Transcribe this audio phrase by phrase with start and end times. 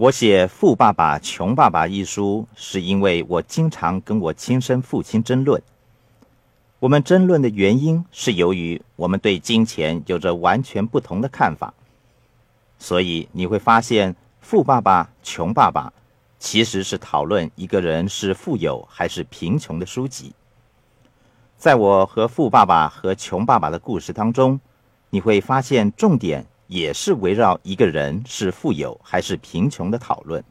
[0.00, 5.62] 我写《富爸爸穷爸爸》一书，是因为我经常跟我亲生父亲争论。
[6.78, 11.74] 我们争论的原因是由于我们对金钱有着完全不同的看法，
[12.78, 15.92] 所以你会发现，《富爸爸穷爸爸》
[16.38, 20.32] 其实是讨论一个人是富有还是贫穷的书籍。
[21.58, 24.58] 在我和富爸爸和穷爸爸的故事当中，
[25.10, 30.42] 你会发现重点也是围绕一个人是富有还是贫穷的讨论。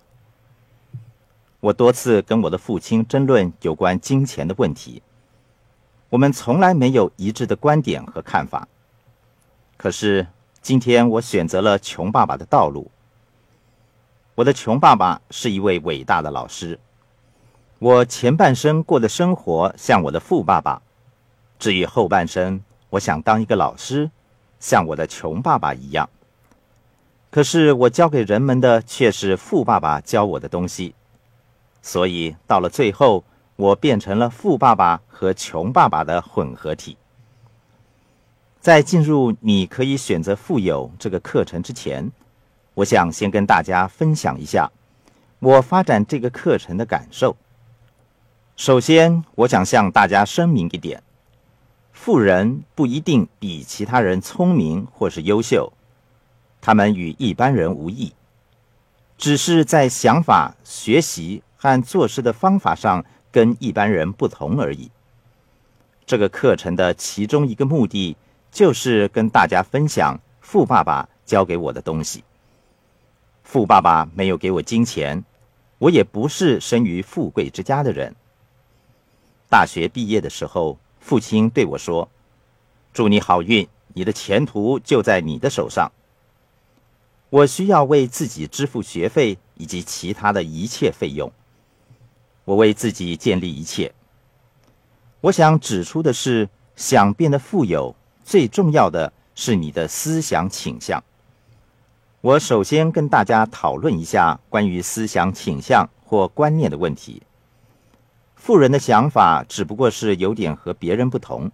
[1.62, 5.02] 我多次跟我的父亲争论有关金钱的问题。
[6.10, 8.68] 我们从来没有一致的观点和看法。
[9.78, 10.28] 可是
[10.62, 12.92] 今天我选择了穷爸爸的道路。
[14.36, 16.78] 我的穷爸爸是一位伟大的老师。
[17.80, 20.82] 我前半生过的生活像我的富爸爸，
[21.58, 24.12] 至于后半生，我想当一个老师，
[24.60, 26.10] 像我的穷爸爸一样。
[27.32, 30.94] 可是我教给人们的却是富爸爸教我的东西，
[31.82, 33.24] 所以到了最后。
[33.60, 36.96] 我变成了富爸爸和穷爸爸的混合体。
[38.62, 42.10] 在进入你可以选择富有这个课程之前，
[42.74, 44.72] 我想先跟大家分享一下
[45.40, 47.36] 我发展这个课程的感受。
[48.56, 51.04] 首先，我想向大家声明一点：
[52.02, 55.74] 富人不一定比其他人聪明或是优秀，
[56.62, 58.14] 他们与一般人无异，
[59.18, 63.04] 只是在想法、学习和做事的方法上。
[63.32, 64.90] 跟一般人不同而已。
[66.08, 68.18] 这个课程的其中一个目的，
[68.52, 72.24] 就是跟大家分享富爸爸教给我的东西。
[73.44, 75.24] 富爸爸没有给我金钱，
[75.78, 78.16] 我也不是生于富贵之家的人。
[79.48, 82.10] 大学毕业的时候，父亲对我说
[82.94, 85.92] ：“祝你好运，你的前途就在你的手上。”
[87.30, 91.32] 我需要为自己支付学费以及其他的一切费用。
[92.44, 93.94] 我为自己建立一切。
[95.22, 101.04] 我想指出的是，想变得富有，最重要的是你的思想倾向。
[102.22, 107.22] 我首先跟大家讨论一下关于思想倾向或观念的问题。
[108.42, 111.52] 富人的想法只不过是有点和别人不同。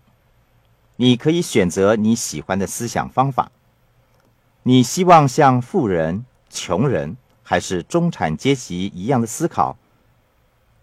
[0.96, 3.52] 你可以选择你喜欢的思想方法。
[4.64, 9.76] 你希望像富人、穷人还是中产阶级一样的思考？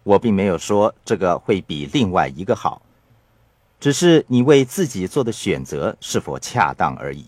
[0.02, 2.82] 我并没有说这个会比另外一个好，
[3.80, 7.26] 只是你为自己做的选择是否恰当而已。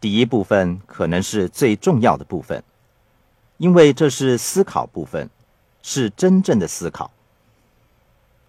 [0.00, 2.62] 第一部分可能是最重要的部分，
[3.56, 5.30] 因为这是思考部分，
[5.82, 7.10] 是真正的思考。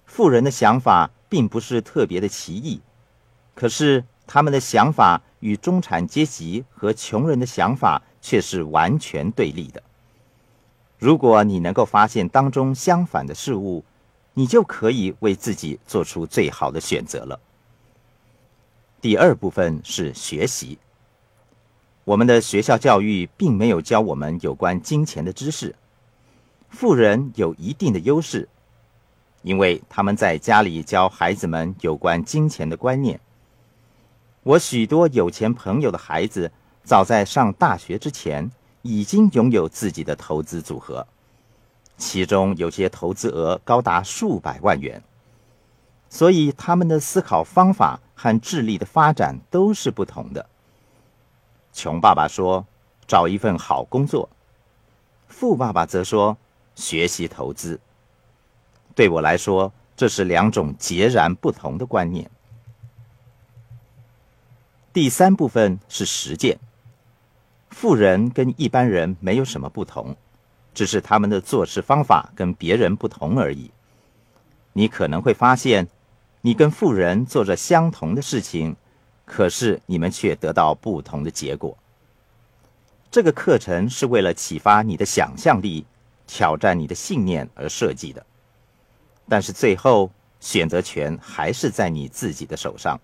[0.06, 2.80] 富人的想法并不是特别的奇异，
[3.56, 9.82] 可是他们的想法与中产阶级和穷人的想法却是完全对立的。
[11.00, 13.84] 如果你能够发现当中相反的事物，
[14.36, 17.40] 你就可以为自己做出最好的选择了。
[19.02, 20.78] 第二部分是学习。
[22.06, 25.76] 我们的学校教育并没有教我们有关金钱的知识。
[26.74, 28.50] 富人有一定的优势，
[29.44, 33.22] 因为他们在家里教孩子们有关金钱的观念。
[34.44, 36.52] 我许多有钱朋友的孩子，
[36.84, 38.52] 早在上大学之前。
[38.86, 41.08] 已经拥有自己的投资组合，
[41.96, 45.02] 其中有些投资额高达数百万元，
[46.10, 50.50] 所以他们的思考方法和智力的发展都是不同的。
[51.72, 52.66] 穷爸爸说
[53.08, 54.28] ：“找一份好工作。”
[55.30, 56.36] 富爸爸则说
[56.76, 57.80] ：“学习投资。”
[58.96, 62.30] 对我来说，这是两种截然不同的观念。
[64.92, 66.60] 第三部分是实践。
[67.72, 70.16] 富人跟一般人没有什么不同，
[70.76, 73.72] 只是他们的做事方法跟别人不同而已。
[74.74, 75.88] 你可能会发现，
[76.42, 78.76] 你跟富人做着相同的事情，
[79.26, 81.76] 可是你们却得到不同的结果。
[83.10, 85.86] 这个课程是为了启发你的想象力、
[86.28, 88.26] 挑战你的信念而设计的，
[89.28, 93.00] 但是最后选择权还是在你自己的手上。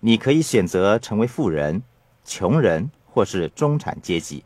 [0.00, 1.82] 你可以选择成为富人、
[2.24, 2.90] 穷人。
[3.16, 4.44] 或是中产阶级，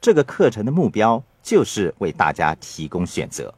[0.00, 3.54] 这个课程的目标就是为大家提供选择。